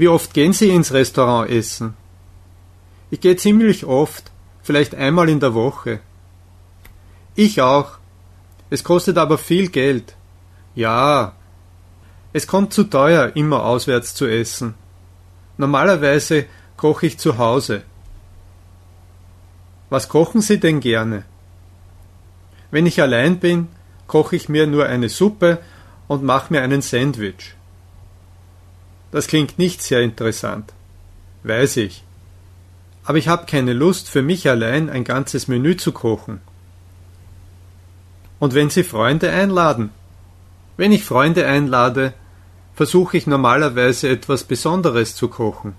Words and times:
Wie 0.00 0.08
oft 0.08 0.32
gehen 0.32 0.54
Sie 0.54 0.70
ins 0.70 0.94
Restaurant 0.94 1.50
essen? 1.50 1.94
Ich 3.10 3.20
gehe 3.20 3.36
ziemlich 3.36 3.84
oft, 3.84 4.32
vielleicht 4.62 4.94
einmal 4.94 5.28
in 5.28 5.40
der 5.40 5.52
Woche. 5.52 6.00
Ich 7.34 7.60
auch. 7.60 7.98
Es 8.70 8.82
kostet 8.82 9.18
aber 9.18 9.36
viel 9.36 9.68
Geld. 9.68 10.16
Ja. 10.74 11.34
Es 12.32 12.46
kommt 12.46 12.72
zu 12.72 12.84
teuer, 12.84 13.32
immer 13.34 13.62
auswärts 13.66 14.14
zu 14.14 14.26
essen. 14.26 14.72
Normalerweise 15.58 16.46
koche 16.78 17.04
ich 17.04 17.18
zu 17.18 17.36
Hause. 17.36 17.82
Was 19.90 20.08
kochen 20.08 20.40
Sie 20.40 20.58
denn 20.58 20.80
gerne? 20.80 21.24
Wenn 22.70 22.86
ich 22.86 23.02
allein 23.02 23.38
bin, 23.38 23.68
koche 24.06 24.34
ich 24.34 24.48
mir 24.48 24.66
nur 24.66 24.86
eine 24.86 25.10
Suppe 25.10 25.58
und 26.08 26.22
mache 26.22 26.54
mir 26.54 26.62
einen 26.62 26.80
Sandwich. 26.80 27.54
Das 29.10 29.26
klingt 29.26 29.58
nicht 29.58 29.82
sehr 29.82 30.00
interessant. 30.00 30.72
Weiß 31.42 31.76
ich. 31.78 32.04
Aber 33.04 33.18
ich 33.18 33.28
habe 33.28 33.46
keine 33.46 33.72
Lust, 33.72 34.08
für 34.08 34.22
mich 34.22 34.48
allein 34.48 34.88
ein 34.90 35.04
ganzes 35.04 35.48
Menü 35.48 35.76
zu 35.76 35.92
kochen. 35.92 36.40
Und 38.38 38.54
wenn 38.54 38.70
Sie 38.70 38.84
Freunde 38.84 39.30
einladen? 39.30 39.90
Wenn 40.76 40.92
ich 40.92 41.04
Freunde 41.04 41.46
einlade, 41.46 42.14
versuche 42.74 43.16
ich 43.16 43.26
normalerweise 43.26 44.08
etwas 44.08 44.44
Besonderes 44.44 45.14
zu 45.14 45.28
kochen. 45.28 45.74